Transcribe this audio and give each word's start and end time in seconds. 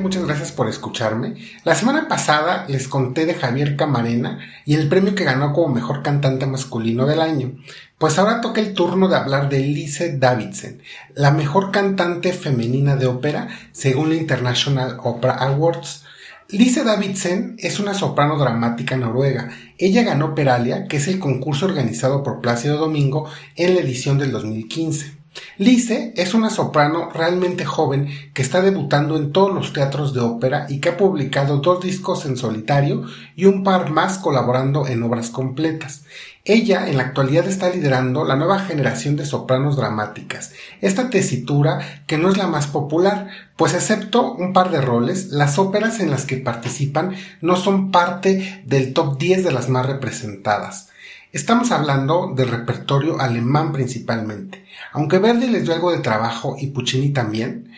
muchas 0.00 0.24
gracias 0.24 0.52
por 0.52 0.68
escucharme. 0.68 1.34
La 1.64 1.74
semana 1.74 2.08
pasada 2.08 2.64
les 2.68 2.88
conté 2.88 3.26
de 3.26 3.34
Javier 3.34 3.76
Camarena 3.76 4.38
y 4.64 4.74
el 4.74 4.88
premio 4.88 5.14
que 5.14 5.24
ganó 5.24 5.52
como 5.52 5.74
mejor 5.74 6.02
cantante 6.02 6.46
masculino 6.46 7.06
del 7.06 7.20
año. 7.20 7.52
Pues 7.98 8.18
ahora 8.18 8.40
toca 8.40 8.60
el 8.60 8.74
turno 8.74 9.08
de 9.08 9.16
hablar 9.16 9.48
de 9.48 9.60
Lise 9.60 10.16
Davidsen, 10.16 10.82
la 11.14 11.30
mejor 11.30 11.70
cantante 11.70 12.32
femenina 12.32 12.96
de 12.96 13.06
ópera 13.06 13.48
según 13.72 14.08
la 14.08 14.16
International 14.16 14.98
Opera 15.02 15.34
Awards. 15.34 16.04
Lise 16.48 16.82
Davidsen 16.82 17.56
es 17.58 17.78
una 17.78 17.94
soprano 17.94 18.38
dramática 18.38 18.96
noruega. 18.96 19.50
Ella 19.78 20.02
ganó 20.02 20.34
Peralia, 20.34 20.88
que 20.88 20.96
es 20.96 21.06
el 21.08 21.18
concurso 21.20 21.66
organizado 21.66 22.22
por 22.22 22.40
Plácido 22.40 22.78
Domingo 22.78 23.28
en 23.54 23.74
la 23.74 23.80
edición 23.80 24.18
del 24.18 24.32
2015. 24.32 25.19
Lise 25.58 26.12
es 26.16 26.34
una 26.34 26.50
soprano 26.50 27.10
realmente 27.12 27.64
joven 27.64 28.08
que 28.34 28.42
está 28.42 28.62
debutando 28.62 29.16
en 29.16 29.30
todos 29.30 29.54
los 29.54 29.72
teatros 29.72 30.12
de 30.12 30.20
ópera 30.20 30.66
y 30.68 30.80
que 30.80 30.88
ha 30.88 30.96
publicado 30.96 31.58
dos 31.58 31.82
discos 31.82 32.24
en 32.24 32.36
solitario 32.36 33.04
y 33.36 33.44
un 33.44 33.62
par 33.62 33.90
más 33.90 34.18
colaborando 34.18 34.86
en 34.88 35.02
obras 35.02 35.30
completas. 35.30 36.02
Ella 36.44 36.88
en 36.88 36.96
la 36.96 37.04
actualidad 37.04 37.46
está 37.46 37.68
liderando 37.68 38.24
la 38.24 38.34
nueva 38.34 38.58
generación 38.60 39.14
de 39.16 39.26
sopranos 39.26 39.76
dramáticas, 39.76 40.52
esta 40.80 41.10
tesitura 41.10 42.02
que 42.06 42.16
no 42.16 42.30
es 42.30 42.38
la 42.38 42.46
más 42.46 42.66
popular, 42.66 43.28
pues 43.56 43.74
excepto 43.74 44.32
un 44.32 44.54
par 44.54 44.70
de 44.70 44.80
roles, 44.80 45.28
las 45.28 45.58
óperas 45.58 46.00
en 46.00 46.10
las 46.10 46.24
que 46.24 46.38
participan 46.38 47.14
no 47.42 47.56
son 47.56 47.90
parte 47.90 48.62
del 48.64 48.94
top 48.94 49.18
10 49.18 49.44
de 49.44 49.52
las 49.52 49.68
más 49.68 49.84
representadas. 49.84 50.88
Estamos 51.32 51.70
hablando 51.70 52.32
del 52.34 52.48
repertorio 52.48 53.20
alemán 53.20 53.70
principalmente. 53.70 54.64
Aunque 54.90 55.20
Verdi 55.20 55.46
les 55.46 55.62
dio 55.62 55.74
algo 55.74 55.92
de 55.92 56.00
trabajo 56.00 56.56
y 56.58 56.68
Puccini 56.68 57.10
también, 57.10 57.70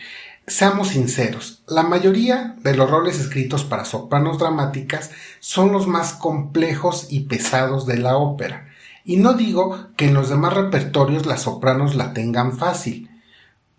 seamos 0.47 0.87
sinceros, 0.87 1.61
la 1.67 1.83
mayoría 1.83 2.55
de 2.63 2.75
los 2.75 2.89
roles 2.89 3.19
escritos 3.19 3.63
para 3.63 3.85
sopranos 3.85 4.39
dramáticas 4.39 5.11
son 5.39 5.71
los 5.71 5.85
más 5.85 6.13
complejos 6.13 7.05
y 7.11 7.25
pesados 7.25 7.85
de 7.85 7.97
la 7.99 8.17
ópera. 8.17 8.69
Y 9.05 9.17
no 9.17 9.33
digo 9.33 9.89
que 9.97 10.05
en 10.05 10.15
los 10.15 10.29
demás 10.29 10.53
repertorios 10.53 11.27
las 11.27 11.43
sopranos 11.43 11.93
la 11.93 12.11
tengan 12.11 12.57
fácil. 12.57 13.11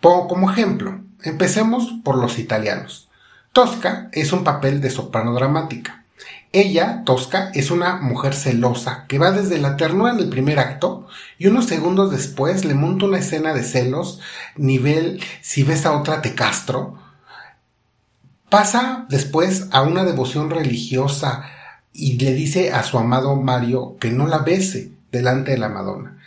Pongo 0.00 0.28
como 0.28 0.52
ejemplo, 0.52 1.00
empecemos 1.24 1.92
por 2.04 2.16
los 2.16 2.38
italianos. 2.38 3.08
Tosca 3.52 4.08
es 4.12 4.32
un 4.32 4.44
papel 4.44 4.80
de 4.80 4.90
soprano 4.90 5.34
dramática. 5.34 6.03
Ella, 6.54 7.02
Tosca, 7.04 7.50
es 7.52 7.72
una 7.72 7.96
mujer 7.96 8.32
celosa 8.32 9.06
que 9.08 9.18
va 9.18 9.32
desde 9.32 9.58
la 9.58 9.76
ternura 9.76 10.12
en 10.12 10.20
el 10.20 10.28
primer 10.28 10.60
acto 10.60 11.08
y 11.36 11.48
unos 11.48 11.64
segundos 11.64 12.12
después 12.12 12.64
le 12.64 12.74
monta 12.74 13.06
una 13.06 13.18
escena 13.18 13.52
de 13.52 13.64
celos 13.64 14.20
nivel 14.54 15.20
si 15.40 15.64
ves 15.64 15.84
a 15.84 15.98
otra 15.98 16.22
te 16.22 16.36
castro. 16.36 16.96
Pasa 18.48 19.04
después 19.08 19.66
a 19.72 19.82
una 19.82 20.04
devoción 20.04 20.48
religiosa 20.48 21.50
y 21.92 22.18
le 22.18 22.32
dice 22.32 22.72
a 22.72 22.84
su 22.84 22.98
amado 22.98 23.34
Mario 23.34 23.96
que 23.98 24.12
no 24.12 24.28
la 24.28 24.38
bese 24.38 24.92
delante 25.10 25.50
de 25.50 25.58
la 25.58 25.68
Madonna. 25.68 26.18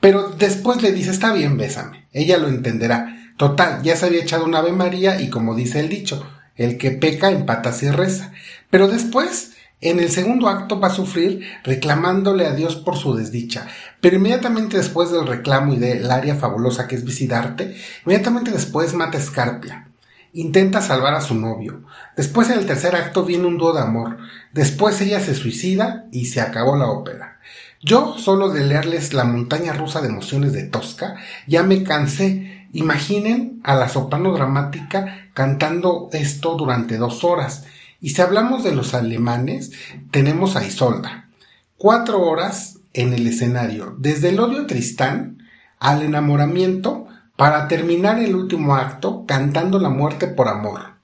Pero 0.00 0.30
después 0.30 0.82
le 0.82 0.90
dice, 0.90 1.12
está 1.12 1.32
bien, 1.32 1.56
bésame. 1.56 2.08
Ella 2.12 2.36
lo 2.38 2.48
entenderá. 2.48 3.30
Total, 3.36 3.80
ya 3.84 3.94
se 3.94 4.06
había 4.06 4.22
echado 4.22 4.44
una 4.44 4.58
Ave 4.58 4.72
María 4.72 5.20
y 5.20 5.30
como 5.30 5.54
dice 5.54 5.78
el 5.78 5.88
dicho, 5.88 6.28
el 6.56 6.78
que 6.78 6.90
peca 6.90 7.30
empata 7.30 7.72
y 7.80 7.90
reza. 7.90 8.32
Pero 8.70 8.88
después 8.88 9.52
en 9.80 10.00
el 10.00 10.10
segundo 10.10 10.48
acto 10.48 10.80
va 10.80 10.88
a 10.88 10.94
sufrir 10.94 11.46
reclamándole 11.62 12.46
a 12.46 12.54
Dios 12.54 12.74
por 12.74 12.96
su 12.96 13.14
desdicha, 13.14 13.68
pero 14.00 14.16
inmediatamente 14.16 14.76
después 14.76 15.12
del 15.12 15.26
reclamo 15.26 15.74
y 15.74 15.76
del 15.76 16.10
área 16.10 16.34
fabulosa 16.34 16.88
que 16.88 16.96
es 16.96 17.04
Visidarte, 17.04 17.76
inmediatamente 18.04 18.50
después 18.50 18.94
mata 18.94 19.18
a 19.18 19.20
Escarpia. 19.20 19.88
Intenta 20.32 20.82
salvar 20.82 21.14
a 21.14 21.20
su 21.20 21.34
novio. 21.34 21.84
Después 22.16 22.50
en 22.50 22.58
el 22.58 22.66
tercer 22.66 22.94
acto 22.96 23.24
viene 23.24 23.46
un 23.46 23.56
dúo 23.56 23.72
de 23.72 23.80
amor. 23.80 24.18
Después 24.52 25.00
ella 25.00 25.20
se 25.20 25.34
suicida 25.34 26.06
y 26.12 26.26
se 26.26 26.40
acabó 26.40 26.76
la 26.76 26.88
ópera. 26.88 27.38
Yo, 27.80 28.18
solo 28.18 28.50
de 28.50 28.64
leerles 28.64 29.14
la 29.14 29.24
montaña 29.24 29.72
rusa 29.72 30.00
de 30.00 30.08
emociones 30.08 30.52
de 30.52 30.64
Tosca, 30.64 31.16
ya 31.46 31.62
me 31.62 31.82
cansé. 31.84 32.66
Imaginen 32.72 33.60
a 33.64 33.74
la 33.74 33.88
soprano 33.88 34.32
dramática 34.32 35.30
cantando 35.32 36.10
esto 36.12 36.56
durante 36.56 36.98
dos 36.98 37.24
horas 37.24 37.64
y 38.00 38.10
si 38.10 38.22
hablamos 38.22 38.64
de 38.64 38.74
los 38.74 38.94
alemanes, 38.94 39.72
tenemos 40.10 40.56
a 40.56 40.64
Isolda. 40.64 41.28
Cuatro 41.76 42.22
horas 42.22 42.78
en 42.92 43.12
el 43.12 43.26
escenario, 43.26 43.96
desde 43.98 44.30
el 44.30 44.40
odio 44.40 44.62
a 44.62 44.66
Tristán 44.66 45.38
al 45.78 46.02
enamoramiento, 46.02 47.06
para 47.36 47.68
terminar 47.68 48.18
el 48.18 48.34
último 48.34 48.74
acto 48.74 49.24
cantando 49.24 49.78
la 49.78 49.90
muerte 49.90 50.26
por 50.26 50.48
amor. 50.48 50.94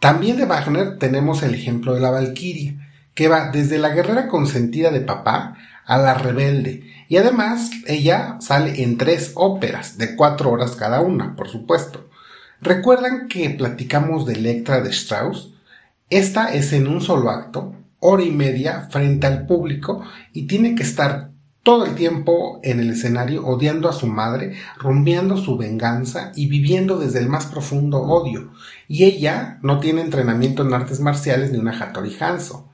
También 0.00 0.36
de 0.36 0.44
Wagner 0.44 0.98
tenemos 0.98 1.42
el 1.42 1.54
ejemplo 1.54 1.94
de 1.94 2.00
la 2.00 2.10
Valquiria, 2.10 2.74
que 3.14 3.28
va 3.28 3.50
desde 3.50 3.78
la 3.78 3.90
guerrera 3.90 4.28
consentida 4.28 4.90
de 4.90 5.00
papá 5.00 5.56
a 5.86 5.96
la 5.96 6.14
rebelde, 6.14 6.82
y 7.08 7.16
además 7.16 7.70
ella 7.86 8.36
sale 8.40 8.82
en 8.82 8.98
tres 8.98 9.32
óperas 9.34 9.96
de 9.96 10.14
cuatro 10.14 10.50
horas 10.50 10.72
cada 10.72 11.00
una, 11.00 11.36
por 11.36 11.48
supuesto. 11.48 12.10
¿Recuerdan 12.60 13.28
que 13.28 13.48
platicamos 13.50 14.26
de 14.26 14.34
Electra 14.34 14.80
de 14.80 14.90
Strauss? 14.90 15.51
Esta 16.12 16.52
es 16.52 16.74
en 16.74 16.88
un 16.88 17.00
solo 17.00 17.30
acto, 17.30 17.74
hora 17.98 18.22
y 18.22 18.30
media 18.30 18.86
frente 18.90 19.26
al 19.26 19.46
público 19.46 20.02
y 20.34 20.46
tiene 20.46 20.74
que 20.74 20.82
estar 20.82 21.30
todo 21.62 21.86
el 21.86 21.94
tiempo 21.94 22.60
en 22.62 22.80
el 22.80 22.90
escenario 22.90 23.46
odiando 23.46 23.88
a 23.88 23.94
su 23.94 24.06
madre, 24.06 24.54
rumbeando 24.76 25.38
su 25.38 25.56
venganza 25.56 26.30
y 26.36 26.48
viviendo 26.48 26.98
desde 26.98 27.20
el 27.20 27.30
más 27.30 27.46
profundo 27.46 28.02
odio. 28.02 28.52
Y 28.88 29.04
ella 29.04 29.58
no 29.62 29.80
tiene 29.80 30.02
entrenamiento 30.02 30.64
en 30.64 30.74
artes 30.74 31.00
marciales 31.00 31.50
ni 31.50 31.56
una 31.56 31.72
Hattori 31.72 32.14
Hanzo. 32.20 32.68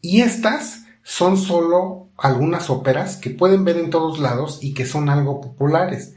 Y 0.00 0.20
estas 0.20 0.84
son 1.02 1.38
solo 1.38 2.10
algunas 2.16 2.70
óperas 2.70 3.16
que 3.16 3.30
pueden 3.30 3.64
ver 3.64 3.78
en 3.78 3.90
todos 3.90 4.20
lados 4.20 4.60
y 4.62 4.74
que 4.74 4.86
son 4.86 5.08
algo 5.08 5.40
populares 5.40 6.14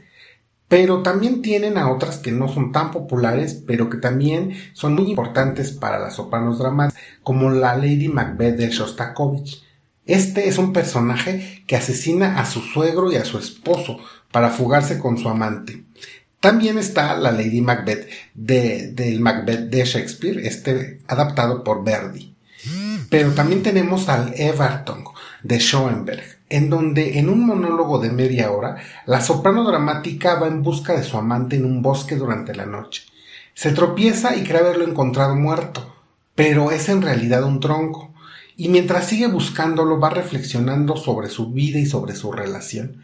pero 0.74 1.02
también 1.02 1.40
tienen 1.40 1.78
a 1.78 1.88
otras 1.88 2.18
que 2.18 2.32
no 2.32 2.48
son 2.48 2.72
tan 2.72 2.90
populares, 2.90 3.62
pero 3.64 3.88
que 3.88 3.98
también 3.98 4.56
son 4.72 4.96
muy 4.96 5.10
importantes 5.10 5.70
para 5.70 6.00
las 6.00 6.16
sopranos 6.16 6.58
dramáticas, 6.58 7.00
como 7.22 7.48
la 7.48 7.76
Lady 7.76 8.08
Macbeth 8.08 8.56
de 8.56 8.70
Shostakovich. 8.70 9.62
Este 10.04 10.48
es 10.48 10.58
un 10.58 10.72
personaje 10.72 11.62
que 11.68 11.76
asesina 11.76 12.40
a 12.40 12.44
su 12.44 12.60
suegro 12.60 13.12
y 13.12 13.14
a 13.14 13.24
su 13.24 13.38
esposo 13.38 14.00
para 14.32 14.50
fugarse 14.50 14.98
con 14.98 15.16
su 15.16 15.28
amante. 15.28 15.84
También 16.40 16.76
está 16.76 17.16
la 17.16 17.30
Lady 17.30 17.60
Macbeth 17.60 18.08
de, 18.34 18.90
del 18.90 19.20
Macbeth 19.20 19.70
de 19.70 19.84
Shakespeare, 19.84 20.44
este 20.44 21.02
adaptado 21.06 21.62
por 21.62 21.84
Verdi. 21.84 22.34
Pero 23.10 23.30
también 23.30 23.62
tenemos 23.62 24.08
al 24.08 24.34
Everton 24.36 25.04
de 25.44 25.60
Schoenberg, 25.60 26.33
en 26.48 26.70
donde 26.70 27.18
en 27.18 27.28
un 27.28 27.46
monólogo 27.46 27.98
de 27.98 28.10
media 28.10 28.50
hora, 28.50 28.76
la 29.06 29.20
soprano 29.20 29.64
dramática 29.64 30.36
va 30.36 30.46
en 30.46 30.62
busca 30.62 30.94
de 30.94 31.02
su 31.02 31.16
amante 31.16 31.56
en 31.56 31.64
un 31.64 31.82
bosque 31.82 32.16
durante 32.16 32.54
la 32.54 32.66
noche. 32.66 33.04
Se 33.54 33.72
tropieza 33.72 34.36
y 34.36 34.44
cree 34.44 34.60
haberlo 34.60 34.84
encontrado 34.84 35.36
muerto, 35.36 35.94
pero 36.34 36.70
es 36.70 36.88
en 36.88 37.02
realidad 37.02 37.44
un 37.44 37.60
tronco, 37.60 38.12
y 38.56 38.68
mientras 38.68 39.06
sigue 39.06 39.26
buscándolo 39.26 39.98
va 39.98 40.10
reflexionando 40.10 40.96
sobre 40.96 41.28
su 41.28 41.52
vida 41.52 41.78
y 41.78 41.86
sobre 41.86 42.14
su 42.14 42.30
relación. 42.30 43.02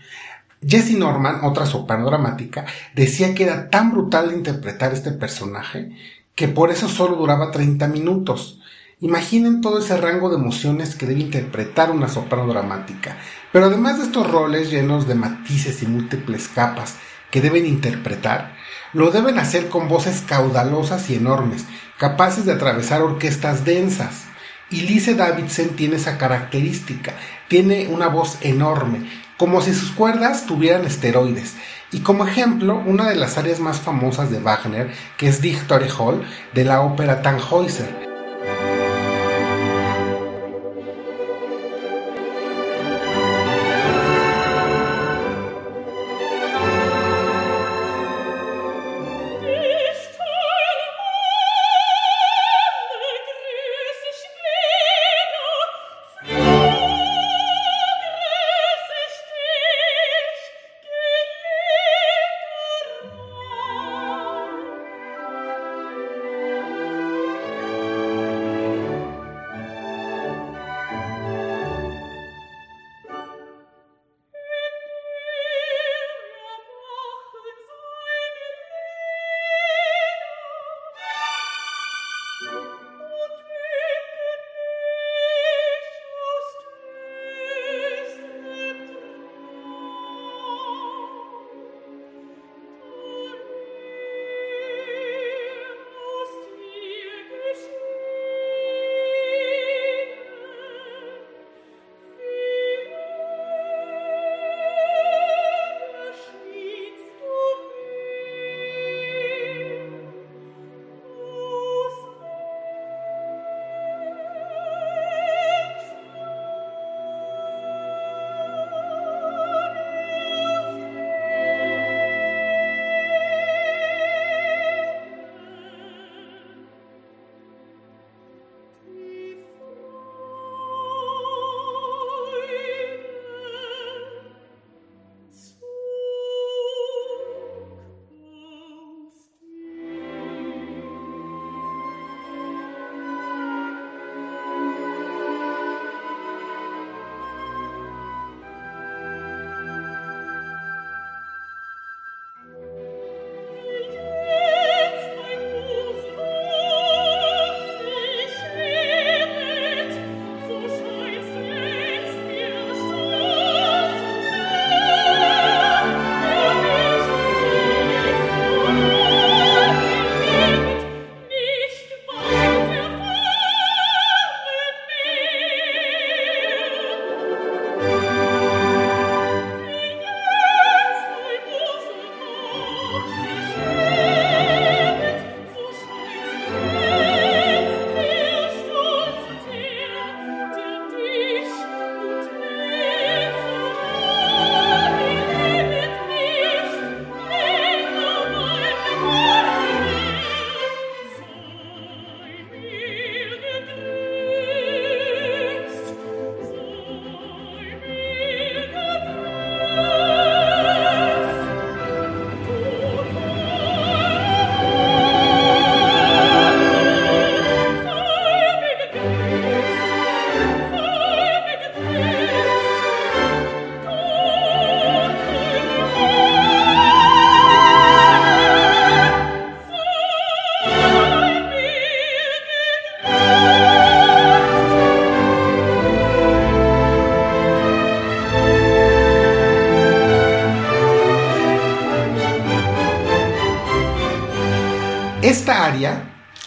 Jessie 0.66 0.98
Norman, 0.98 1.40
otra 1.42 1.66
soprano 1.66 2.06
dramática, 2.06 2.66
decía 2.94 3.34
que 3.34 3.44
era 3.44 3.70
tan 3.70 3.92
brutal 3.92 4.32
interpretar 4.34 4.92
este 4.92 5.12
personaje 5.12 5.92
que 6.34 6.48
por 6.48 6.70
eso 6.70 6.88
solo 6.88 7.16
duraba 7.16 7.50
30 7.50 7.88
minutos. 7.88 8.60
Imaginen 9.02 9.62
todo 9.62 9.78
ese 9.78 9.96
rango 9.96 10.28
de 10.28 10.36
emociones 10.36 10.94
que 10.94 11.06
debe 11.06 11.20
interpretar 11.20 11.90
una 11.90 12.06
soprano 12.06 12.46
dramática. 12.46 13.16
Pero 13.50 13.66
además 13.66 13.96
de 13.96 14.04
estos 14.04 14.30
roles 14.30 14.70
llenos 14.70 15.08
de 15.08 15.14
matices 15.14 15.82
y 15.82 15.86
múltiples 15.86 16.48
capas 16.48 16.96
que 17.30 17.40
deben 17.40 17.64
interpretar, 17.64 18.56
lo 18.92 19.10
deben 19.10 19.38
hacer 19.38 19.70
con 19.70 19.88
voces 19.88 20.22
caudalosas 20.26 21.08
y 21.08 21.14
enormes, 21.14 21.64
capaces 21.96 22.44
de 22.44 22.52
atravesar 22.52 23.00
orquestas 23.00 23.64
densas. 23.64 24.24
Y 24.68 24.82
Lise 24.82 25.14
Davidson 25.14 25.70
tiene 25.70 25.96
esa 25.96 26.18
característica, 26.18 27.14
tiene 27.48 27.88
una 27.88 28.08
voz 28.08 28.36
enorme, 28.42 29.08
como 29.38 29.62
si 29.62 29.72
sus 29.72 29.92
cuerdas 29.92 30.44
tuvieran 30.44 30.84
esteroides. 30.84 31.54
Y 31.90 32.00
como 32.00 32.26
ejemplo, 32.26 32.82
una 32.84 33.08
de 33.08 33.16
las 33.16 33.38
áreas 33.38 33.60
más 33.60 33.80
famosas 33.80 34.30
de 34.30 34.40
Wagner, 34.40 34.92
que 35.16 35.26
es 35.26 35.40
Victory 35.40 35.88
Hall, 35.98 36.22
de 36.52 36.64
la 36.66 36.82
ópera 36.82 37.22
Tannhäuser, 37.22 38.09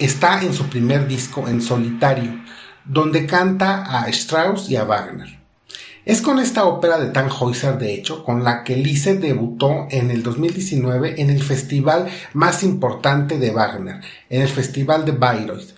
está 0.05 0.41
en 0.41 0.53
su 0.53 0.65
primer 0.67 1.07
disco 1.07 1.47
en 1.47 1.61
solitario, 1.61 2.41
donde 2.85 3.25
canta 3.25 3.85
a 3.87 4.09
Strauss 4.09 4.69
y 4.69 4.75
a 4.75 4.83
Wagner. 4.83 5.39
Es 6.05 6.21
con 6.21 6.39
esta 6.39 6.65
ópera 6.65 6.99
de 6.99 7.11
Tannhäuser, 7.11 7.77
de 7.77 7.93
hecho, 7.93 8.25
con 8.25 8.43
la 8.43 8.65
que 8.65 8.75
Lise 8.75 9.15
debutó 9.15 9.87
en 9.89 10.11
el 10.11 10.21
2019 10.21 11.21
en 11.21 11.29
el 11.29 11.41
festival 11.41 12.09
más 12.33 12.63
importante 12.63 13.39
de 13.39 13.51
Wagner, 13.51 14.01
en 14.29 14.41
el 14.41 14.49
Festival 14.49 15.05
de 15.05 15.13
Bayreuth, 15.13 15.73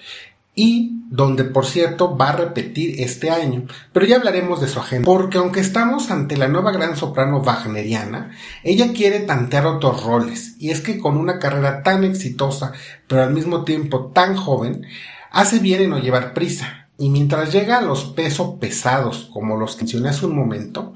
y 0.55 1.03
donde 1.15 1.43
por 1.43 1.65
cierto 1.65 2.17
va 2.17 2.29
a 2.29 2.35
repetir 2.35 3.01
este 3.01 3.29
año. 3.29 3.65
Pero 3.93 4.05
ya 4.05 4.17
hablaremos 4.17 4.61
de 4.61 4.67
su 4.67 4.79
agenda, 4.79 5.05
porque 5.05 5.37
aunque 5.37 5.59
estamos 5.59 6.11
ante 6.11 6.37
la 6.37 6.47
nueva 6.47 6.71
gran 6.71 6.95
soprano 6.95 7.39
wagneriana, 7.39 8.31
ella 8.63 8.93
quiere 8.93 9.21
tantear 9.21 9.65
otros 9.65 10.03
roles, 10.03 10.55
y 10.59 10.71
es 10.71 10.81
que 10.81 10.99
con 10.99 11.17
una 11.17 11.39
carrera 11.39 11.83
tan 11.83 12.03
exitosa, 12.03 12.73
pero 13.07 13.23
al 13.23 13.33
mismo 13.33 13.63
tiempo 13.63 14.11
tan 14.13 14.35
joven, 14.35 14.85
hace 15.31 15.59
bien 15.59 15.81
en 15.81 15.89
no 15.91 15.99
llevar 15.99 16.33
prisa 16.33 16.85
y 16.97 17.09
mientras 17.09 17.51
llega 17.51 17.77
a 17.77 17.81
los 17.81 18.05
pesos 18.05 18.55
pesados, 18.59 19.29
como 19.33 19.57
los 19.57 19.75
que 19.75 19.83
mencioné 19.83 20.09
hace 20.09 20.25
un 20.25 20.35
momento, 20.35 20.93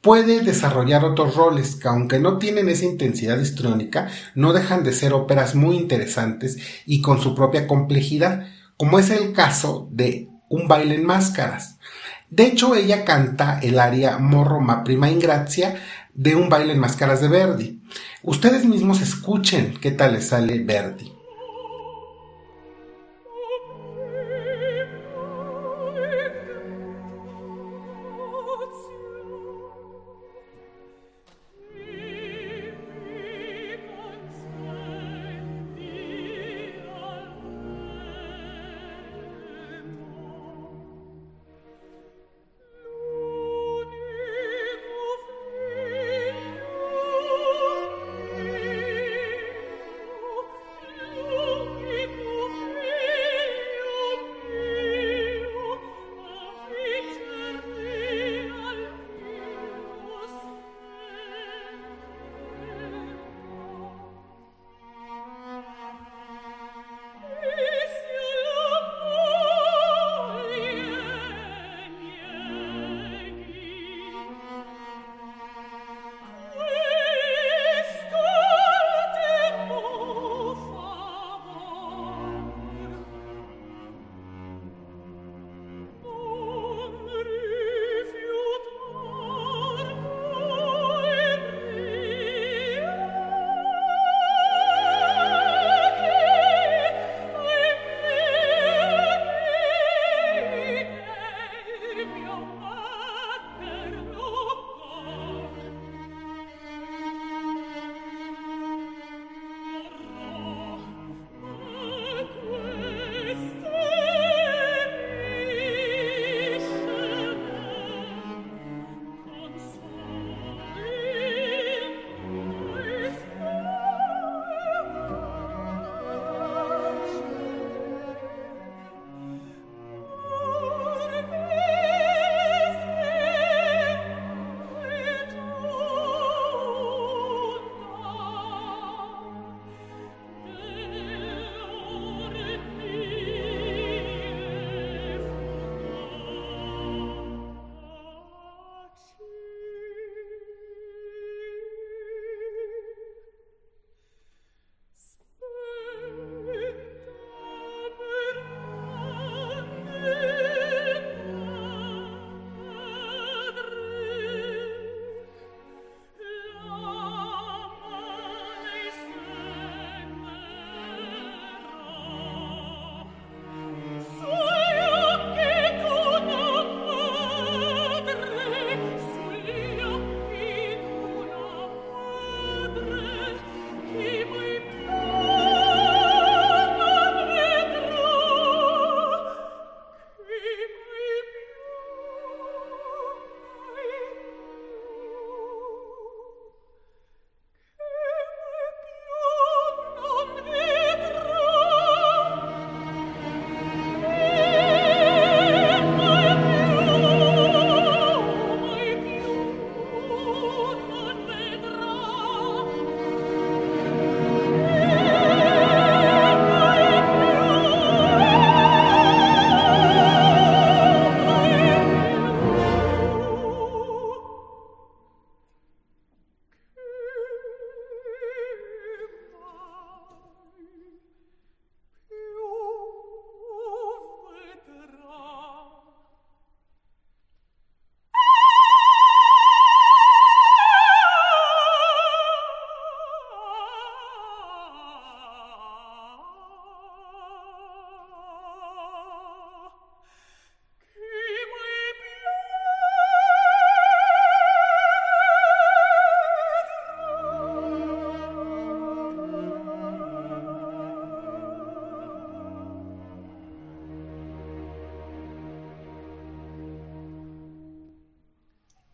puede 0.00 0.40
desarrollar 0.40 1.04
otros 1.04 1.36
roles 1.36 1.76
que 1.76 1.88
aunque 1.88 2.18
no 2.18 2.38
tienen 2.38 2.68
esa 2.68 2.86
intensidad 2.86 3.38
histriónica, 3.38 4.08
no 4.34 4.52
dejan 4.52 4.82
de 4.82 4.92
ser 4.92 5.12
óperas 5.12 5.54
muy 5.54 5.76
interesantes 5.76 6.58
y 6.86 7.02
con 7.02 7.20
su 7.20 7.34
propia 7.34 7.66
complejidad, 7.66 8.46
como 8.76 8.98
es 8.98 9.10
el 9.10 9.32
caso 9.32 9.88
de 9.90 10.28
Un 10.48 10.68
baile 10.68 10.96
en 10.96 11.06
máscaras. 11.06 11.78
De 12.28 12.44
hecho, 12.46 12.74
ella 12.74 13.04
canta 13.04 13.58
el 13.62 13.78
aria 13.78 14.18
Morro 14.18 14.60
ma 14.60 14.84
prima 14.84 15.10
ingrazia 15.10 15.76
de 16.14 16.36
Un 16.36 16.48
baile 16.48 16.74
en 16.74 16.78
máscaras 16.80 17.20
de 17.20 17.28
Verdi. 17.28 17.82
Ustedes 18.22 18.64
mismos 18.64 19.00
escuchen 19.00 19.74
qué 19.80 19.90
tal 19.90 20.12
les 20.14 20.28
sale 20.28 20.58
Verdi. 20.62 21.12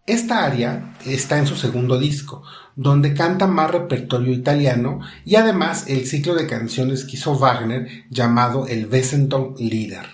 Esta 0.09 0.47
aria 0.47 0.95
está 1.05 1.37
en 1.37 1.47
su 1.47 1.55
segundo 1.55 1.99
disco, 1.99 2.43
donde 2.77 3.13
canta 3.13 3.47
más 3.47 3.71
repertorio 3.71 4.33
italiano 4.33 5.01
y 5.27 5.35
además 5.35 5.85
el 5.87 6.07
ciclo 6.07 6.35
de 6.35 6.47
canciones 6.47 7.05
que 7.05 7.17
hizo 7.17 7.39
Wagner 7.39 8.07
llamado 8.09 8.67
el 8.67 8.87
Wesendonck 8.87 9.61
Lieder. 9.61 10.07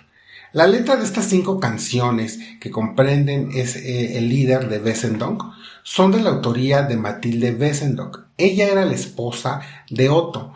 La 0.52 0.66
letra 0.66 0.96
de 0.96 1.04
estas 1.04 1.26
cinco 1.26 1.60
canciones 1.60 2.40
que 2.60 2.72
comprenden 2.72 3.50
es, 3.54 3.76
eh, 3.76 4.18
el 4.18 4.28
líder 4.28 4.68
de 4.68 4.80
Wesendonck 4.80 5.44
son 5.84 6.10
de 6.10 6.20
la 6.20 6.30
autoría 6.30 6.82
de 6.82 6.96
Matilde 6.96 7.52
Wesendonck. 7.52 8.18
Ella 8.36 8.66
era 8.66 8.84
la 8.84 8.94
esposa 8.94 9.60
de 9.88 10.08
Otto, 10.08 10.52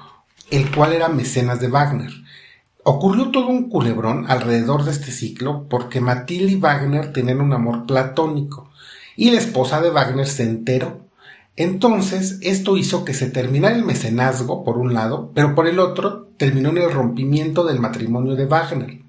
el 0.50 0.68
cual 0.74 0.94
era 0.94 1.08
mecenas 1.08 1.60
de 1.60 1.68
Wagner. 1.68 2.10
Ocurrió 2.82 3.30
todo 3.30 3.46
un 3.46 3.70
culebrón 3.70 4.24
alrededor 4.28 4.82
de 4.82 4.90
este 4.90 5.12
ciclo 5.12 5.68
porque 5.68 6.00
Matilde 6.00 6.50
y 6.50 6.56
Wagner 6.56 7.12
tenían 7.12 7.40
un 7.40 7.52
amor 7.52 7.86
platónico 7.86 8.67
y 9.18 9.32
la 9.32 9.38
esposa 9.38 9.80
de 9.80 9.90
Wagner 9.90 10.28
se 10.28 10.44
enteró. 10.44 11.00
Entonces, 11.56 12.38
esto 12.40 12.76
hizo 12.76 13.04
que 13.04 13.14
se 13.14 13.28
terminara 13.28 13.74
el 13.74 13.84
mecenazgo 13.84 14.62
por 14.62 14.78
un 14.78 14.94
lado, 14.94 15.32
pero 15.34 15.56
por 15.56 15.66
el 15.66 15.80
otro 15.80 16.28
terminó 16.36 16.68
en 16.68 16.78
el 16.78 16.92
rompimiento 16.92 17.64
del 17.64 17.80
matrimonio 17.80 18.36
de 18.36 18.46
Wagner. 18.46 19.00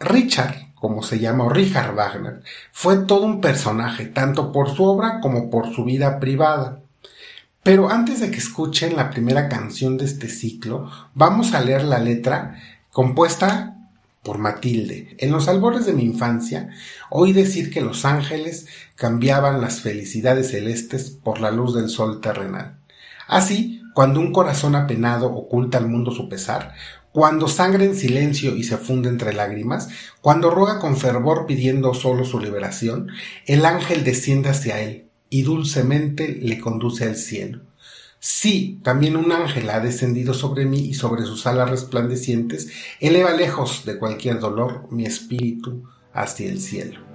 Richard, 0.00 0.72
como 0.74 1.02
se 1.02 1.18
llama, 1.18 1.52
Richard 1.52 1.94
Wagner, 1.94 2.42
fue 2.72 2.96
todo 3.04 3.26
un 3.26 3.42
personaje, 3.42 4.06
tanto 4.06 4.50
por 4.50 4.74
su 4.74 4.82
obra 4.82 5.20
como 5.20 5.50
por 5.50 5.74
su 5.74 5.84
vida 5.84 6.18
privada. 6.18 6.80
Pero 7.62 7.90
antes 7.90 8.20
de 8.20 8.30
que 8.30 8.38
escuchen 8.38 8.96
la 8.96 9.10
primera 9.10 9.50
canción 9.50 9.98
de 9.98 10.06
este 10.06 10.28
ciclo, 10.28 10.90
vamos 11.14 11.52
a 11.52 11.60
leer 11.60 11.84
la 11.84 11.98
letra 11.98 12.58
compuesta 12.90 13.76
por 14.22 14.38
Matilde. 14.38 15.14
En 15.18 15.32
los 15.32 15.48
albores 15.48 15.86
de 15.86 15.92
mi 15.92 16.04
infancia 16.04 16.70
oí 17.10 17.32
decir 17.32 17.70
que 17.70 17.80
los 17.80 18.04
ángeles 18.04 18.66
cambiaban 18.94 19.60
las 19.60 19.80
felicidades 19.80 20.50
celestes 20.50 21.10
por 21.10 21.40
la 21.40 21.50
luz 21.50 21.74
del 21.74 21.88
sol 21.88 22.20
terrenal. 22.20 22.78
Así, 23.26 23.82
cuando 23.94 24.20
un 24.20 24.32
corazón 24.32 24.74
apenado 24.74 25.26
oculta 25.32 25.78
al 25.78 25.88
mundo 25.88 26.12
su 26.12 26.28
pesar, 26.28 26.74
cuando 27.12 27.46
sangra 27.46 27.84
en 27.84 27.94
silencio 27.94 28.56
y 28.56 28.64
se 28.64 28.78
funde 28.78 29.10
entre 29.10 29.34
lágrimas, 29.34 29.88
cuando 30.20 30.50
ruega 30.50 30.78
con 30.78 30.96
fervor 30.96 31.46
pidiendo 31.46 31.92
solo 31.92 32.24
su 32.24 32.40
liberación, 32.40 33.08
el 33.46 33.66
ángel 33.66 34.02
desciende 34.02 34.48
hacia 34.48 34.80
él 34.80 35.08
y 35.28 35.42
dulcemente 35.42 36.28
le 36.28 36.58
conduce 36.58 37.04
al 37.04 37.16
cielo. 37.16 37.60
Sí, 38.24 38.78
también 38.84 39.16
un 39.16 39.32
ángel 39.32 39.68
ha 39.68 39.80
descendido 39.80 40.32
sobre 40.32 40.64
mí 40.64 40.78
y 40.78 40.94
sobre 40.94 41.24
sus 41.24 41.44
alas 41.44 41.68
resplandecientes 41.68 42.70
eleva 43.00 43.32
lejos 43.32 43.84
de 43.84 43.98
cualquier 43.98 44.38
dolor 44.38 44.86
mi 44.92 45.04
espíritu 45.04 45.82
hacia 46.12 46.48
el 46.48 46.60
cielo. 46.60 47.11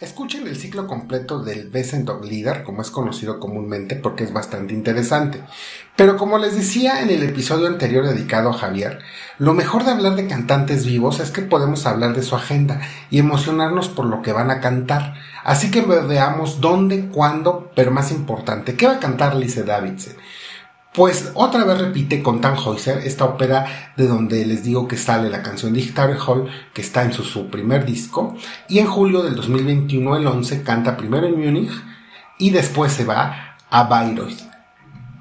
Escuchen 0.00 0.46
el 0.48 0.56
ciclo 0.56 0.88
completo 0.88 1.38
del 1.42 1.70
Dog 2.04 2.24
Leader, 2.24 2.64
como 2.64 2.82
es 2.82 2.90
conocido 2.90 3.38
comúnmente, 3.38 3.94
porque 3.94 4.24
es 4.24 4.32
bastante 4.32 4.74
interesante. 4.74 5.40
Pero 5.94 6.16
como 6.16 6.36
les 6.38 6.56
decía 6.56 7.00
en 7.00 7.10
el 7.10 7.22
episodio 7.22 7.68
anterior 7.68 8.04
dedicado 8.04 8.50
a 8.50 8.54
Javier, 8.54 8.98
lo 9.38 9.54
mejor 9.54 9.84
de 9.84 9.92
hablar 9.92 10.16
de 10.16 10.26
cantantes 10.26 10.84
vivos 10.84 11.20
es 11.20 11.30
que 11.30 11.42
podemos 11.42 11.86
hablar 11.86 12.14
de 12.14 12.24
su 12.24 12.34
agenda 12.34 12.80
y 13.08 13.20
emocionarnos 13.20 13.88
por 13.88 14.06
lo 14.06 14.20
que 14.20 14.32
van 14.32 14.50
a 14.50 14.60
cantar. 14.60 15.14
Así 15.44 15.70
que 15.70 15.82
veamos 15.82 16.60
dónde, 16.60 17.06
cuándo, 17.06 17.70
pero 17.76 17.92
más 17.92 18.10
importante, 18.10 18.74
¿qué 18.74 18.88
va 18.88 18.94
a 18.94 19.00
cantar 19.00 19.36
Lise 19.36 19.62
Davidson? 19.62 20.14
Pues 20.94 21.32
otra 21.34 21.64
vez 21.64 21.80
repite 21.80 22.22
con 22.22 22.40
Tannhäuser 22.40 22.98
esta 22.98 23.24
ópera 23.24 23.92
de 23.96 24.06
donde 24.06 24.46
les 24.46 24.62
digo 24.62 24.86
que 24.86 24.96
sale 24.96 25.28
la 25.28 25.42
canción 25.42 25.72
de 25.72 25.92
Hall, 25.92 26.48
que 26.72 26.82
está 26.82 27.02
en 27.02 27.12
su, 27.12 27.50
primer 27.50 27.84
disco, 27.84 28.36
y 28.68 28.78
en 28.78 28.86
julio 28.86 29.24
del 29.24 29.34
2021 29.34 30.16
el 30.16 30.24
11 30.24 30.62
canta 30.62 30.96
primero 30.96 31.26
en 31.26 31.40
Múnich 31.40 31.72
y 32.38 32.50
después 32.50 32.92
se 32.92 33.04
va 33.04 33.56
a 33.70 33.82
Bayreuth. 33.84 34.38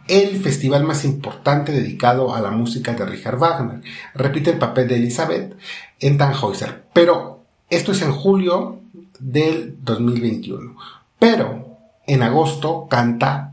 el 0.08 0.44
festival 0.44 0.84
más 0.84 1.06
importante 1.06 1.72
dedicado 1.72 2.36
a 2.36 2.42
la 2.42 2.52
música 2.52 2.94
de 2.94 3.06
Richard 3.08 3.40
Wagner. 3.40 3.82
Repite 4.14 4.52
el 4.52 4.60
papel 4.60 4.88
de 4.88 4.98
Elizabeth 4.98 5.58
en 6.00 6.20
Tannhäuser, 6.20 6.84
pero 6.94 7.46
esto 7.72 7.94
es 7.94 8.04
en 8.04 8.12
julio 8.12 8.80
del 9.18 9.78
2021. 9.82 10.76
Pero 11.18 11.80
en 12.06 12.22
agosto 12.22 12.86
canta 12.88 13.53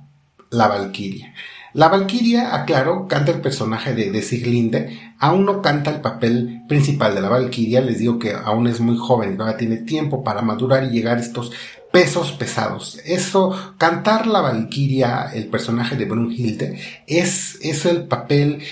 La 0.51 0.69
Valquiria. 0.69 1.35
La 1.73 1.89
Valquiria, 1.89 2.55
aclaro, 2.55 3.07
canta 3.07 3.31
el 3.31 3.41
personaje 3.41 3.95
de, 3.95 4.11
de 4.11 4.23
Siglinde, 4.23 5.15
aún 5.19 5.45
no 5.45 5.63
canta 5.63 5.91
el 5.91 6.01
papel 6.01 6.63
principal 6.69 7.15
de 7.15 7.21
la 7.21 7.29
Valquiria, 7.29 7.81
les 7.81 7.99
digo 7.99 8.19
que 8.19 8.33
aún 8.33 8.67
es 8.67 8.81
muy 8.81 8.97
joven, 8.97 9.37
todavía 9.37 9.57
tiene 9.57 9.77
tiempo 9.77 10.25
para 10.25 10.43
madurar 10.43 10.85
y 10.85 10.91
llegar 10.91 11.19
a 11.19 11.21
estos 11.21 11.53
pesos 11.93 12.33
pesados. 12.33 13.01
Eso, 13.05 13.75
cantar 13.79 14.27
la 14.27 14.41
Valquiria, 14.41 15.31
el 15.33 15.47
personaje 15.47 15.97
de 15.97 16.07
Brunhilde, 16.07 16.81
es, 17.07 17.59
es 17.63 17.87
el 17.87 18.09
papel 18.09 18.63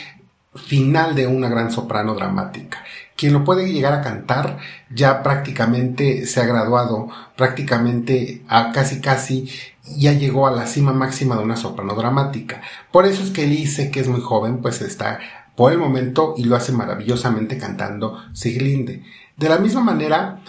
final 0.54 1.14
de 1.14 1.26
una 1.28 1.48
gran 1.48 1.70
soprano 1.70 2.14
dramática. 2.14 2.84
Quien 3.18 3.32
lo 3.32 3.42
puede 3.42 3.72
llegar 3.72 3.94
a 3.94 4.00
cantar 4.00 4.58
ya 4.94 5.24
prácticamente 5.24 6.24
se 6.24 6.40
ha 6.40 6.46
graduado, 6.46 7.08
prácticamente 7.36 8.44
a 8.46 8.70
casi 8.70 9.00
casi 9.00 9.50
ya 9.96 10.12
llegó 10.12 10.46
a 10.46 10.52
la 10.52 10.66
cima 10.66 10.92
máxima 10.92 11.36
de 11.36 11.42
una 11.42 11.56
soprano 11.56 11.96
dramática. 11.96 12.62
Por 12.92 13.06
eso 13.06 13.24
es 13.24 13.30
que 13.30 13.42
Elise, 13.42 13.90
que 13.90 13.98
es 13.98 14.06
muy 14.06 14.20
joven, 14.20 14.58
pues 14.62 14.80
está 14.82 15.18
por 15.56 15.72
el 15.72 15.78
momento 15.78 16.34
y 16.36 16.44
lo 16.44 16.54
hace 16.54 16.70
maravillosamente 16.70 17.58
cantando 17.58 18.22
Siglinde. 18.34 19.02
De 19.36 19.48
la 19.48 19.58
misma 19.58 19.80
manera, 19.80 20.40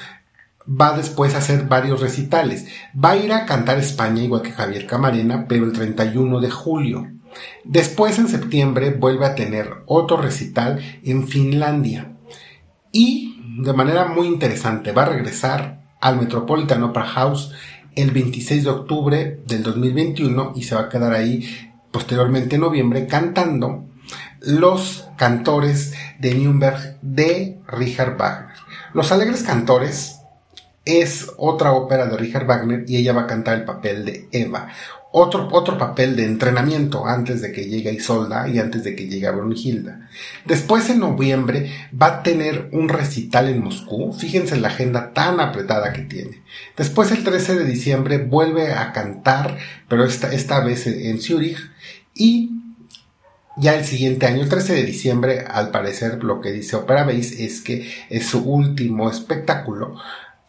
va 0.69 0.95
después 0.95 1.33
a 1.33 1.39
hacer 1.39 1.63
varios 1.63 2.01
recitales. 2.01 2.67
Va 2.93 3.11
a 3.11 3.17
ir 3.17 3.33
a 3.33 3.47
cantar 3.47 3.79
España 3.79 4.21
igual 4.21 4.43
que 4.43 4.51
Javier 4.51 4.85
Camarena, 4.85 5.47
pero 5.47 5.65
el 5.65 5.73
31 5.73 6.39
de 6.39 6.51
julio. 6.51 7.07
Después 7.63 8.19
en 8.19 8.27
septiembre 8.27 8.91
vuelve 8.91 9.25
a 9.25 9.33
tener 9.33 9.81
otro 9.87 10.17
recital 10.17 10.79
en 11.03 11.27
Finlandia. 11.27 12.18
Y 12.91 13.57
de 13.59 13.73
manera 13.73 14.05
muy 14.05 14.27
interesante 14.27 14.91
va 14.91 15.03
a 15.03 15.09
regresar 15.09 15.81
al 16.01 16.19
Metropolitan 16.19 16.83
Opera 16.83 17.05
House 17.05 17.51
el 17.95 18.11
26 18.11 18.63
de 18.63 18.69
octubre 18.69 19.41
del 19.45 19.63
2021 19.63 20.53
y 20.55 20.63
se 20.63 20.75
va 20.75 20.81
a 20.81 20.89
quedar 20.89 21.13
ahí 21.13 21.45
posteriormente 21.91 22.55
en 22.55 22.61
noviembre 22.61 23.07
cantando 23.07 23.85
los 24.41 25.07
cantores 25.17 25.93
de 26.19 26.33
Nürnberg 26.33 26.97
de 27.01 27.59
Richard 27.67 28.17
Wagner. 28.17 28.55
Los 28.93 29.11
alegres 29.11 29.43
cantores 29.43 30.19
es 30.85 31.31
otra 31.37 31.73
ópera 31.73 32.07
de 32.07 32.17
Richard 32.17 32.47
Wagner 32.47 32.85
y 32.87 32.97
ella 32.97 33.13
va 33.13 33.21
a 33.21 33.27
cantar 33.27 33.57
el 33.57 33.65
papel 33.65 34.05
de 34.05 34.27
Eva. 34.31 34.69
Otro, 35.11 35.47
otro 35.51 35.77
papel 35.77 36.15
de 36.15 36.25
entrenamiento 36.25 37.07
antes 37.07 37.41
de 37.41 37.51
que 37.51 37.65
llegue 37.65 37.91
Isolda 37.91 38.47
y 38.47 38.59
antes 38.59 38.83
de 38.83 38.95
que 38.95 39.07
llegue 39.07 39.31
Brunhilda. 39.31 40.07
Después 40.45 40.87
en 40.89 40.99
noviembre 40.99 41.71
va 41.99 42.07
a 42.07 42.23
tener 42.23 42.69
un 42.73 42.89
recital 42.89 43.49
en 43.49 43.63
Moscú. 43.63 44.13
Fíjense 44.13 44.57
la 44.57 44.67
agenda 44.67 45.11
tan 45.13 45.39
apretada 45.39 45.93
que 45.93 46.03
tiene. 46.03 46.43
Después 46.77 47.11
el 47.11 47.23
13 47.23 47.55
de 47.55 47.65
diciembre 47.65 48.17
vuelve 48.19 48.73
a 48.73 48.91
cantar, 48.91 49.57
pero 49.87 50.05
esta, 50.05 50.31
esta 50.31 50.59
vez 50.59 50.85
en 50.85 51.19
Zurich. 51.19 51.57
Y 52.13 52.51
ya 53.57 53.75
el 53.75 53.85
siguiente 53.85 54.27
año, 54.27 54.43
el 54.43 54.49
13 54.49 54.73
de 54.73 54.83
diciembre, 54.83 55.45
al 55.47 55.71
parecer 55.71 56.23
lo 56.23 56.39
que 56.39 56.51
dice 56.51 56.75
Opera 56.75 57.03
Base 57.03 57.43
es 57.45 57.61
que 57.61 57.91
es 58.09 58.27
su 58.27 58.43
último 58.43 59.09
espectáculo 59.09 59.95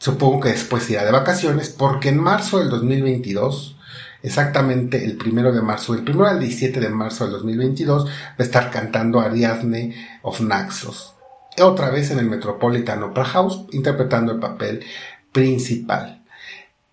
Supongo 0.01 0.41
que 0.41 0.49
después 0.49 0.89
irá 0.89 1.05
de 1.05 1.13
vacaciones 1.13 1.69
porque 1.69 2.09
en 2.09 2.19
marzo 2.19 2.59
del 2.59 2.71
2022, 2.71 3.77
exactamente 4.23 5.05
el 5.05 5.17
primero 5.17 5.53
de 5.53 5.63
marzo, 5.63 5.95
el 5.95 6.05
primero 6.05 6.27
al 6.27 6.41
17 6.41 6.81
de 6.81 6.89
marzo 6.89 7.25
del 7.25 7.35
2022, 7.35 8.07
va 8.07 8.11
a 8.39 8.43
estar 8.43 8.71
cantando 8.71 9.21
Ariadne 9.21 9.95
of 10.23 10.41
Naxos. 10.41 11.15
Otra 11.61 11.91
vez 11.91 12.11
en 12.11 12.19
el 12.19 12.27
Metropolitan 12.27 13.03
Opera 13.03 13.27
House, 13.27 13.67
interpretando 13.73 14.33
el 14.33 14.39
papel 14.39 14.85
principal. 15.33 16.23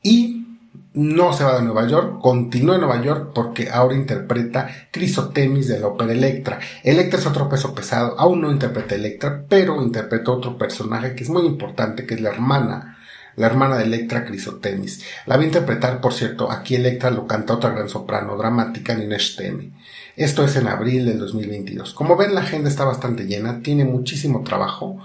Y 0.02 0.46
no 0.94 1.32
se 1.32 1.44
va 1.44 1.58
de 1.58 1.62
Nueva 1.62 1.88
York, 1.88 2.20
continúa 2.22 2.76
en 2.76 2.82
Nueva 2.82 3.02
York 3.02 3.32
porque 3.34 3.70
ahora 3.70 3.96
interpreta 3.96 4.68
Crisotemis 4.92 5.68
de 5.68 5.80
la 5.80 5.88
ópera 5.88 6.12
Electra. 6.12 6.60
Electra 6.84 7.20
es 7.20 7.26
otro 7.28 7.48
peso 7.48 7.76
pesado, 7.76 8.20
aún 8.20 8.42
no 8.42 8.52
interpreta 8.52 8.96
Electra, 8.96 9.46
pero 9.48 9.82
interpreta 9.82 10.32
otro 10.32 10.58
personaje 10.58 11.14
que 11.14 11.24
es 11.24 11.30
muy 11.30 11.46
importante, 11.46 12.08
que 12.08 12.16
es 12.16 12.22
la 12.22 12.30
hermana 12.30 12.97
la 13.38 13.48
hermana 13.48 13.78
de 13.78 13.86
Electra 13.86 14.26
Crisotemis. 14.26 15.04
La 15.26 15.38
va 15.38 15.44
a 15.44 15.46
interpretar, 15.46 16.02
por 16.02 16.14
cierto, 16.14 16.52
aquí 16.52 16.76
Electra 16.76 17.12
lo 17.12 17.28
canta 17.28 17.54
otra 17.54 17.70
gran 17.70 17.88
soprano 17.88 18.36
dramática, 18.36 18.96
Nina 18.96 19.18
Stemi. 19.18 19.72
Esto 20.16 20.44
es 20.44 20.56
en 20.56 20.68
abril 20.68 21.06
del 21.06 21.20
2022. 21.20 21.94
Como 21.94 22.18
ven, 22.18 22.34
la 22.34 22.42
agenda 22.42 22.68
está 22.68 22.84
bastante 22.84 23.26
llena, 23.26 23.62
tiene 23.62 23.86
muchísimo 23.86 24.44
trabajo, 24.44 24.98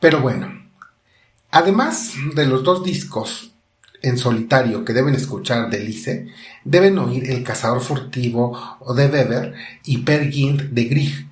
pero 0.00 0.20
bueno. 0.20 0.62
Además 1.52 2.12
de 2.34 2.46
los 2.46 2.64
dos 2.64 2.82
discos 2.82 3.52
en 4.02 4.18
solitario 4.18 4.84
que 4.84 4.92
deben 4.92 5.14
escuchar 5.14 5.70
de 5.70 5.78
Lise, 5.78 6.26
deben 6.64 6.98
oír 6.98 7.30
El 7.30 7.44
cazador 7.44 7.80
furtivo 7.80 8.58
de 8.96 9.06
Weber 9.06 9.54
y 9.84 9.98
Per 9.98 10.30
Gint 10.32 10.62
de 10.62 10.84
Grieg. 10.86 11.28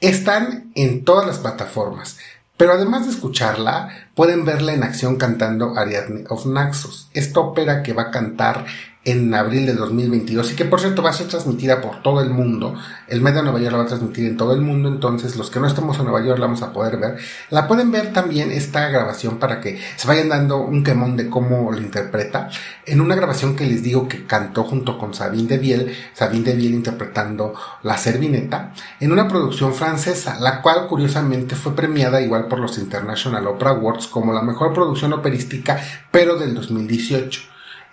Están 0.00 0.70
en 0.76 1.04
todas 1.04 1.26
las 1.26 1.38
plataformas. 1.38 2.18
Pero 2.56 2.72
además 2.72 3.04
de 3.04 3.12
escucharla, 3.12 4.05
pueden 4.16 4.46
verla 4.46 4.72
en 4.72 4.82
acción 4.82 5.16
cantando 5.16 5.76
Ariadne 5.76 6.24
of 6.30 6.46
Naxos, 6.46 7.08
esta 7.12 7.38
ópera 7.40 7.82
que 7.82 7.92
va 7.92 8.04
a 8.04 8.10
cantar 8.10 8.64
en 9.06 9.32
abril 9.32 9.66
de 9.66 9.74
2022 9.74 10.52
y 10.52 10.56
que 10.56 10.64
por 10.64 10.80
cierto 10.80 11.00
va 11.00 11.10
a 11.10 11.12
ser 11.12 11.28
transmitida 11.28 11.80
por 11.80 12.02
todo 12.02 12.20
el 12.20 12.30
mundo. 12.30 12.74
El 13.06 13.20
medio 13.20 13.38
de 13.38 13.44
Nueva 13.44 13.60
York 13.60 13.70
la 13.70 13.78
va 13.78 13.84
a 13.84 13.86
transmitir 13.86 14.26
en 14.26 14.36
todo 14.36 14.52
el 14.52 14.60
mundo, 14.60 14.88
entonces 14.88 15.36
los 15.36 15.48
que 15.48 15.60
no 15.60 15.68
estemos 15.68 15.96
en 15.98 16.06
Nueva 16.06 16.26
York 16.26 16.40
la 16.40 16.46
vamos 16.46 16.62
a 16.62 16.72
poder 16.72 16.96
ver. 16.96 17.16
La 17.50 17.68
pueden 17.68 17.92
ver 17.92 18.12
también 18.12 18.50
esta 18.50 18.88
grabación 18.88 19.38
para 19.38 19.60
que 19.60 19.80
se 19.94 20.08
vayan 20.08 20.28
dando 20.28 20.58
un 20.58 20.82
quemón 20.82 21.16
de 21.16 21.30
cómo 21.30 21.70
lo 21.70 21.78
interpreta. 21.78 22.50
En 22.84 23.00
una 23.00 23.14
grabación 23.14 23.54
que 23.54 23.64
les 23.64 23.84
digo 23.84 24.08
que 24.08 24.26
cantó 24.26 24.64
junto 24.64 24.98
con 24.98 25.14
Sabine 25.14 25.48
de 25.50 25.58
Viel, 25.58 25.96
Sabine 26.12 26.42
de 26.42 26.56
Viel 26.56 26.74
interpretando 26.74 27.54
La 27.84 27.96
Servineta, 27.96 28.74
en 28.98 29.12
una 29.12 29.28
producción 29.28 29.72
francesa, 29.72 30.40
la 30.40 30.60
cual 30.62 30.88
curiosamente 30.88 31.54
fue 31.54 31.76
premiada 31.76 32.20
igual 32.20 32.48
por 32.48 32.58
los 32.58 32.76
International 32.76 33.46
Opera 33.46 33.70
Awards 33.70 34.08
como 34.08 34.32
la 34.32 34.42
mejor 34.42 34.72
producción 34.72 35.12
operística, 35.12 35.80
pero 36.10 36.36
del 36.36 36.56
2018. 36.56 37.42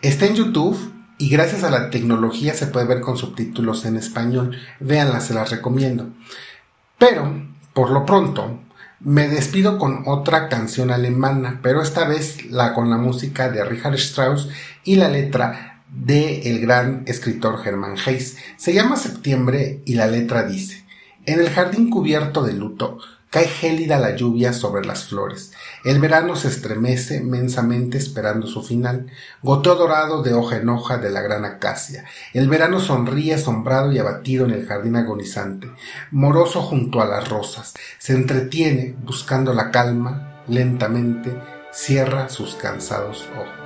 Está 0.02 0.26
en 0.26 0.34
YouTube 0.34 1.03
y 1.24 1.30
gracias 1.30 1.64
a 1.64 1.72
la 1.72 1.90
tecnología 1.90 2.54
se 2.54 2.68
puede 2.68 2.86
ver 2.86 3.00
con 3.00 3.16
subtítulos 3.16 3.86
en 3.86 3.96
español. 3.96 4.58
Véanla, 4.82 5.22
se 5.22 5.34
las 5.34 5.52
recomiendo. 5.52 6.10
Pero, 6.98 7.46
por 7.74 7.92
lo 7.92 8.06
pronto, 8.06 8.60
me 9.00 9.30
despido 9.30 9.78
con 9.78 10.04
otra 10.06 10.50
canción 10.50 10.92
alemana, 10.92 11.62
pero 11.64 11.82
esta 11.82 12.06
vez 12.06 12.52
la 12.52 12.74
con 12.74 12.90
la 12.90 12.98
música 12.98 13.50
de 13.50 13.64
Richard 13.64 13.94
Strauss 13.94 14.50
y 14.84 14.98
la 14.98 15.08
letra 15.08 15.86
de 15.88 16.42
el 16.42 16.60
gran 16.60 17.04
escritor 17.06 17.66
Hermann 17.66 17.96
Hesse. 18.06 18.36
Se 18.58 18.74
llama 18.74 18.98
Septiembre 18.98 19.82
y 19.86 19.94
la 19.94 20.08
letra 20.08 20.44
dice: 20.44 20.84
En 21.26 21.40
el 21.40 21.52
jardín 21.52 21.90
cubierto 21.90 22.44
de 22.44 22.52
luto 22.52 22.98
Cae 23.34 23.48
gélida 23.48 23.98
la 23.98 24.16
lluvia 24.16 24.54
sobre 24.54 24.86
las 24.86 25.06
flores. 25.06 25.54
El 25.84 26.00
verano 26.00 26.36
se 26.36 26.50
estremece 26.50 27.20
mensamente 27.20 27.98
esperando 27.98 28.46
su 28.46 28.62
final. 28.62 29.08
Goteo 29.42 29.74
dorado 29.74 30.22
de 30.22 30.36
hoja 30.36 30.58
en 30.58 30.70
hoja 30.70 31.00
de 31.00 31.10
la 31.10 31.22
gran 31.22 31.44
acacia. 31.44 32.06
El 32.36 32.48
verano 32.48 32.80
sonríe 32.80 33.34
asombrado 33.34 33.92
y 33.92 33.98
abatido 33.98 34.46
en 34.46 34.52
el 34.52 34.68
jardín 34.68 34.98
agonizante. 34.98 35.72
Moroso 36.12 36.62
junto 36.62 37.02
a 37.02 37.08
las 37.08 37.28
rosas. 37.28 37.74
Se 37.98 38.14
entretiene 38.14 38.96
buscando 39.04 39.52
la 39.52 39.72
calma. 39.72 40.44
Lentamente 40.48 41.36
cierra 41.72 42.30
sus 42.30 42.54
cansados 42.54 43.28
ojos. 43.36 43.63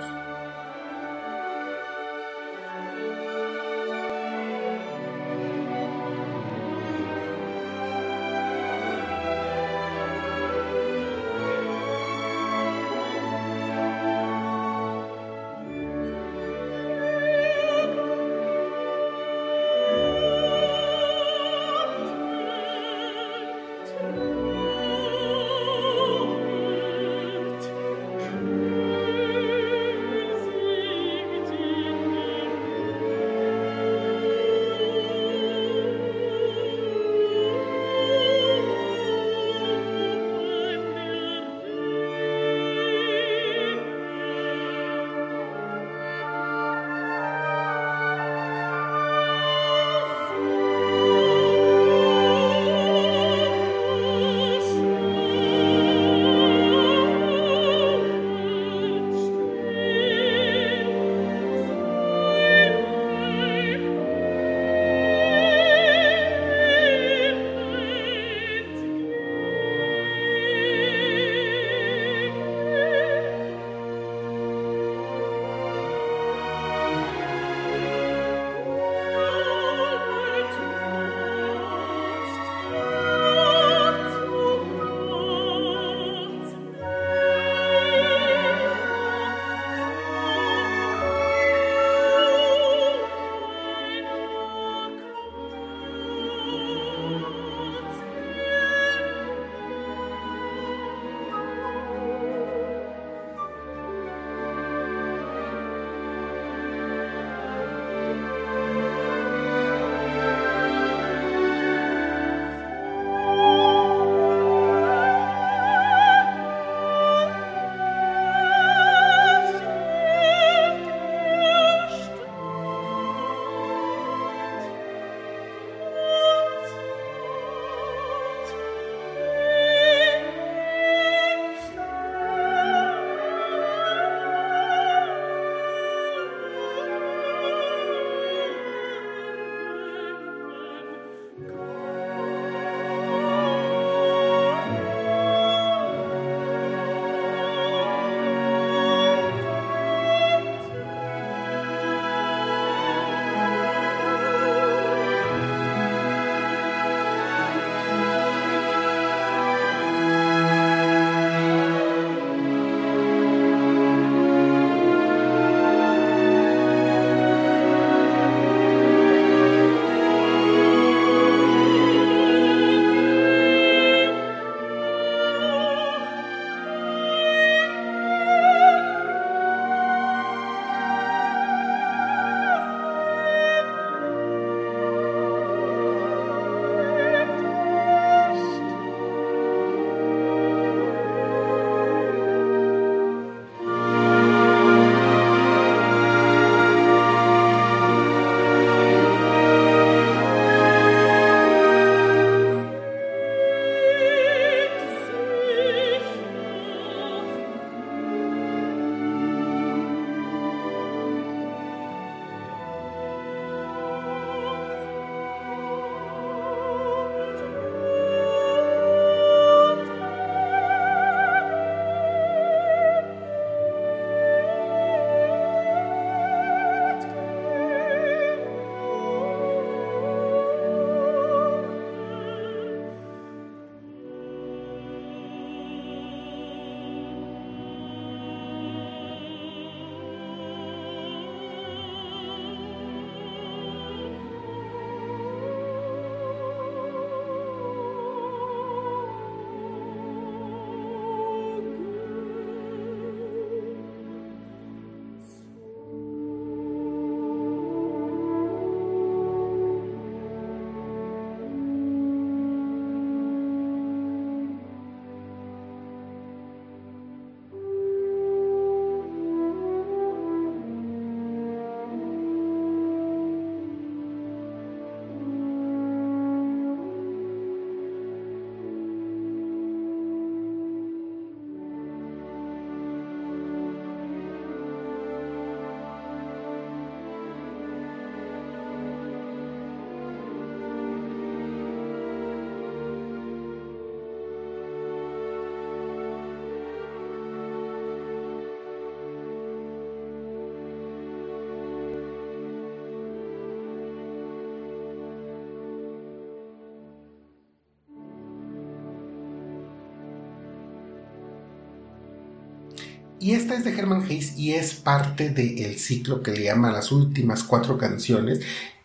Y 313.20 313.34
esta 313.34 313.56
es 313.56 313.64
de 313.64 313.72
Herman 313.78 314.04
Hayes 314.04 314.38
y 314.38 314.54
es 314.54 314.74
parte 314.76 315.30
del 315.30 315.78
ciclo 315.80 316.22
que 316.22 316.32
le 316.32 316.44
llama 316.44 316.72
las 316.72 316.92
últimas 316.92 317.44
cuatro 317.44 317.78
canciones 317.78 318.42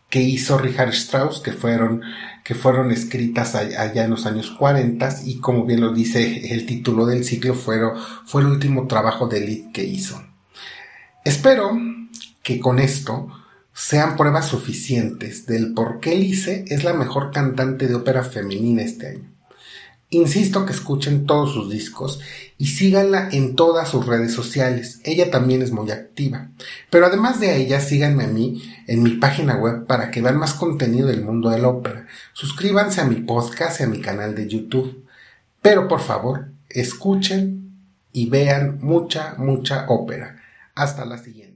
que 0.08 0.20
hizo 0.20 0.58
Richard 0.58 0.90
Strauss, 0.90 1.40
que 1.40 1.52
fueron, 1.52 2.02
que 2.44 2.54
fueron 2.54 2.90
escritas 2.90 3.54
allá 3.54 4.04
en 4.04 4.10
los 4.10 4.26
años 4.26 4.50
40 4.50 5.22
y 5.24 5.38
como 5.38 5.64
bien 5.64 5.80
lo 5.80 5.92
dice 5.92 6.52
el 6.52 6.66
título 6.66 7.06
del 7.06 7.24
ciclo, 7.24 7.54
fue, 7.54 7.78
fue 8.26 8.42
el 8.42 8.48
último 8.48 8.86
trabajo 8.86 9.26
de 9.26 9.40
Lied 9.40 9.72
que 9.72 9.84
hizo. 9.84 10.22
Espero 11.24 11.78
que 12.42 12.58
con 12.58 12.78
esto 12.78 13.28
sean 13.72 14.16
pruebas 14.16 14.48
suficientes 14.48 15.46
del 15.46 15.72
por 15.72 16.00
qué 16.00 16.14
Lise 16.14 16.64
es 16.68 16.84
la 16.84 16.92
mejor 16.92 17.30
cantante 17.30 17.86
de 17.86 17.94
ópera 17.94 18.22
femenina 18.22 18.82
este 18.82 19.08
año. 19.08 19.32
Insisto 20.10 20.66
que 20.66 20.72
escuchen 20.72 21.24
todos 21.24 21.54
sus 21.54 21.70
discos 21.70 22.20
y 22.62 22.66
síganla 22.66 23.28
en 23.32 23.56
todas 23.56 23.88
sus 23.88 24.06
redes 24.06 24.32
sociales. 24.32 25.00
Ella 25.02 25.32
también 25.32 25.62
es 25.62 25.72
muy 25.72 25.90
activa. 25.90 26.50
Pero 26.90 27.06
además 27.06 27.40
de 27.40 27.56
ella, 27.56 27.80
síganme 27.80 28.22
a 28.22 28.28
mí 28.28 28.62
en 28.86 29.02
mi 29.02 29.16
página 29.16 29.56
web 29.56 29.84
para 29.88 30.12
que 30.12 30.22
vean 30.22 30.36
más 30.36 30.54
contenido 30.54 31.08
del 31.08 31.24
mundo 31.24 31.50
de 31.50 31.58
la 31.58 31.66
ópera. 31.66 32.06
Suscríbanse 32.34 33.00
a 33.00 33.04
mi 33.04 33.16
podcast 33.16 33.80
y 33.80 33.82
a 33.82 33.88
mi 33.88 34.00
canal 34.00 34.36
de 34.36 34.46
YouTube. 34.46 35.04
Pero 35.60 35.88
por 35.88 36.02
favor, 36.02 36.52
escuchen 36.68 37.80
y 38.12 38.30
vean 38.30 38.78
mucha, 38.80 39.34
mucha 39.38 39.86
ópera. 39.88 40.36
Hasta 40.76 41.04
la 41.04 41.18
siguiente. 41.18 41.51